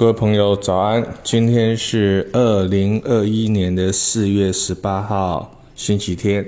[0.00, 1.06] 各位朋友，早安！
[1.22, 6.42] 今天是二零二一年的四月十八号，星期天。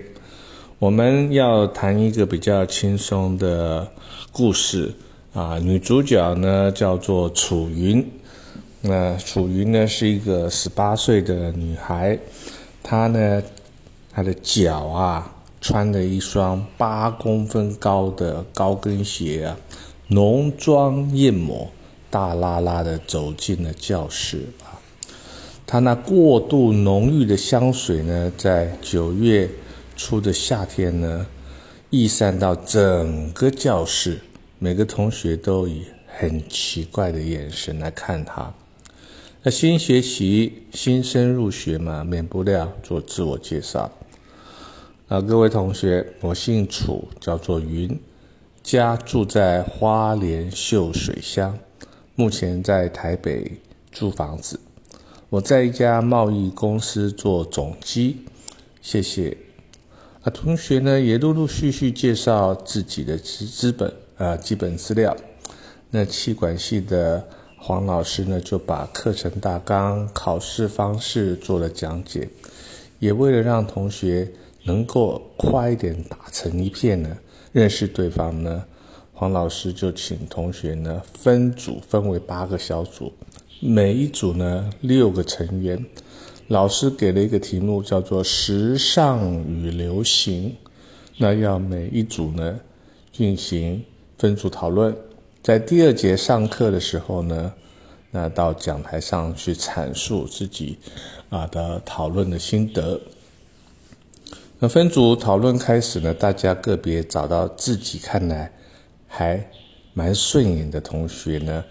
[0.78, 3.86] 我们要谈一个比较轻松的
[4.32, 4.94] 故事
[5.34, 5.58] 啊。
[5.58, 8.10] 女主角呢叫做楚云。
[8.80, 12.18] 那楚云呢是一个十八岁的女孩，
[12.82, 13.42] 她呢，
[14.10, 15.30] 她的脚啊
[15.60, 19.54] 穿了一双八公分高的高跟鞋啊。
[20.08, 21.70] 浓妆艳抹，
[22.12, 24.76] 大拉拉的走进了教室啊！
[25.66, 29.48] 他那过度浓郁的香水呢，在九月
[29.96, 31.26] 初的夏天呢，
[31.88, 34.20] 溢散到整个教室，
[34.58, 38.52] 每个同学都以很奇怪的眼神来看他。
[39.42, 43.90] 那新学期新生入学嘛，免不了做自我介绍。
[45.08, 47.98] 啊，各位同学，我姓楚，叫做云。
[48.62, 51.58] 家住在花莲秀水乡，
[52.14, 53.50] 目前在台北
[53.90, 54.60] 租房子。
[55.30, 58.18] 我在一家贸易公司做总机，
[58.82, 59.36] 谢谢。
[60.22, 65.16] 啊，同学呢也陆陆续续介绍自己的资资本啊基本资料。
[65.90, 72.28] 那气管系的黄老师呢就把课程大纲、考试方式做了讲解，
[72.98, 74.30] 也为了让同学
[74.64, 77.16] 能够快一点打成一片呢。
[77.52, 78.64] 认识对方呢，
[79.22, 83.12] 黄老师就请同学呢分组，分为八个小组，
[83.60, 85.86] 每一组呢六个成员。
[86.48, 90.52] 老师给了一个题目，叫做“时尚与流行”，
[91.18, 92.58] 那要每一组呢
[93.12, 93.84] 进行
[94.18, 94.92] 分组讨论。
[95.40, 97.54] 在第二节上课的时候呢，
[98.10, 100.76] 那到讲台上去阐述自己
[101.30, 103.00] 啊的讨论的心得。
[104.58, 108.52] 那分组讨论开始呢，大家个别找到自己看来
[109.14, 109.46] 还
[109.92, 111.62] 蛮顺眼的同学呢，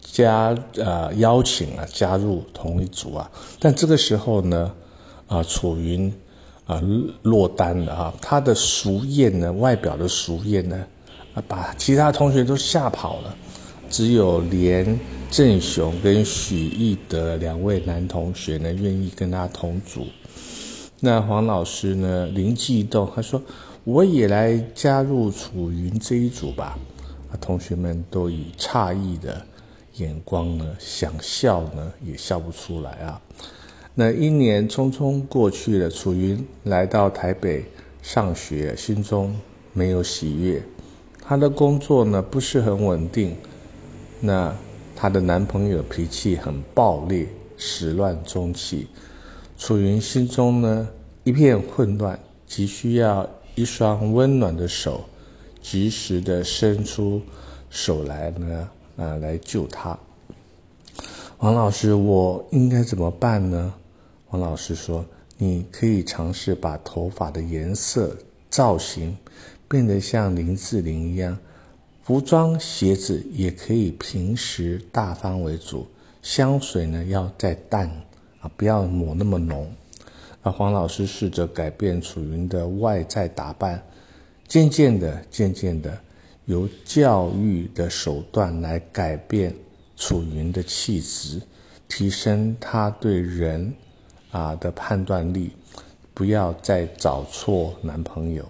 [0.00, 3.30] 加呃邀请啊加入同一组啊。
[3.60, 4.74] 但这个时候呢，
[5.28, 6.12] 啊楚云
[6.66, 6.82] 啊
[7.22, 10.84] 落单了啊，他的熟艳呢，外表的熟艳呢，
[11.34, 13.36] 啊把其他同学都吓跑了，
[13.88, 14.98] 只有连
[15.30, 20.04] 正雄跟许义德两位男同学呢，愿意跟他同组。
[21.00, 22.26] 那黄老师呢？
[22.26, 23.40] 灵机一动，他说
[23.88, 26.78] ：“我也来加入楚云这一组吧。”
[27.32, 29.40] 啊，同学们都以诧异的
[29.94, 33.18] 眼光呢，想笑呢也笑不出来啊。
[33.94, 37.64] 那一年匆匆过去了，楚云来到台北
[38.02, 39.34] 上学，心中
[39.72, 40.62] 没有喜悦。
[41.22, 43.34] 她的工作呢不是很稳定，
[44.20, 44.54] 那
[44.94, 47.26] 她的男朋友脾气很暴烈，
[47.56, 48.86] 始乱终弃。
[49.56, 50.86] 楚云心中呢
[51.24, 53.26] 一片混乱，急需要
[53.58, 55.04] 一双温暖的手，
[55.60, 57.20] 及时的伸出
[57.68, 59.98] 手来呢，啊，来救他。
[61.38, 63.74] 王老师，我应该怎么办呢？
[64.30, 65.04] 王老师说
[65.36, 68.16] ：“你可以尝试把头发的颜色、
[68.48, 69.16] 造型
[69.66, 71.36] 变得像林志玲一样，
[72.04, 75.84] 服装、鞋子也可以平时大方为主，
[76.22, 77.90] 香水呢要再淡。”
[78.40, 79.68] 啊，不要抹那么浓。
[80.42, 83.82] 那黄老师试着改变楚云的外在打扮，
[84.46, 85.98] 渐渐的，渐渐的，
[86.46, 89.54] 由教育的手段来改变
[89.96, 91.42] 楚云的气质，
[91.88, 93.72] 提升他对人
[94.30, 95.50] 啊的判断力，
[96.14, 98.44] 不要再找错男朋友。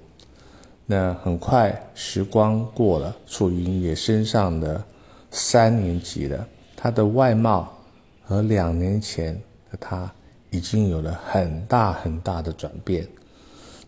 [0.85, 4.85] 那很快时光过了，楚云也升上了
[5.31, 7.77] 三年级了，他的外貌
[8.23, 9.41] 和两年前。
[9.79, 10.11] 他
[10.51, 13.07] 已经有了很大很大的转变，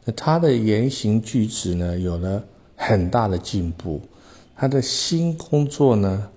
[0.04, 2.42] 那他的言行举止呢，有了
[2.76, 4.00] 很大的进步。
[4.56, 6.28] 他的新工作呢，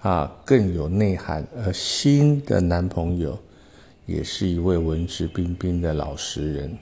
[0.00, 1.46] 啊，更有内涵。
[1.64, 3.38] 而新的男朋友，
[4.04, 6.78] 也是一位文质彬彬的老实人。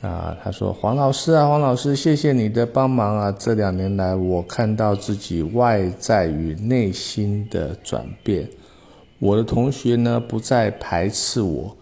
[0.00, 3.32] 啊，他说：“黄老师啊，黄老师，谢谢你的帮忙啊！
[3.38, 8.48] 这两年来，我看到自己外在与内心的转变。”
[9.18, 11.74] 我的同学呢，不再排斥我，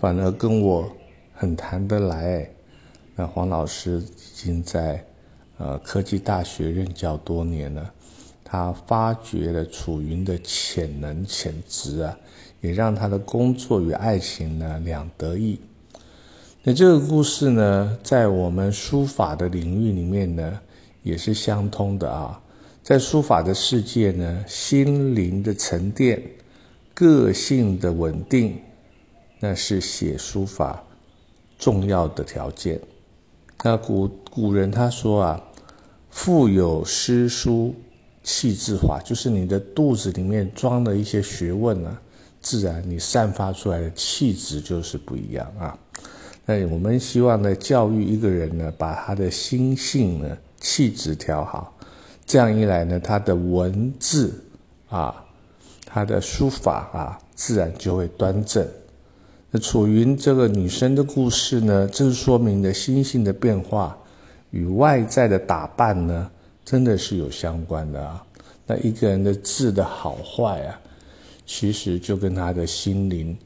[0.00, 0.90] 反而跟我
[1.34, 2.48] 很谈得来。
[3.14, 5.04] 那黄老师已经在
[5.58, 7.92] 呃科技大学任教多年了，
[8.42, 12.18] 他发掘了楚云的潜能潜质啊，
[12.62, 15.60] 也让他的工作与爱情呢两得意。
[16.62, 20.60] 那这个故事呢，在我们书法的领域里面呢，
[21.02, 22.40] 也是相通的啊。
[22.82, 26.22] 在书法的世界呢，心灵的沉淀。
[26.92, 28.58] 个性的稳定，
[29.40, 30.82] 那是写书法
[31.58, 32.78] 重要的条件。
[33.64, 35.42] 那古古人他说啊，
[36.10, 37.74] 腹有诗书
[38.22, 41.98] 气质化，就是你的肚子里面装的一些学问呢，
[42.40, 45.78] 自然你散发出来的气质就是不一样啊。
[46.44, 51.74] 那我们希望呢，教育一个人呢，把他的心性呢、气质调好，
[52.26, 54.42] 这样一来呢，他的文字
[54.88, 55.24] 啊、
[55.86, 58.66] 他的书法啊，自然就会端正。
[59.50, 63.98] 那楚云这个女生的故事呢，正说明了心性的变化
[64.50, 66.30] 与外在的打扮呢。
[66.62, 68.22] 真的是有相关的啊！
[68.64, 70.78] 那一个人的字的好坏啊，
[71.44, 73.36] 其实就跟他的心灵，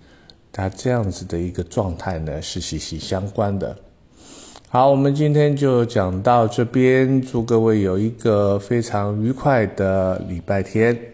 [0.52, 3.74] 他这样子的一个状态呢，是息息相关的。
[4.68, 11.13] 好，我们今天就讲到这边，祝各位有一个非常愉快的礼拜天。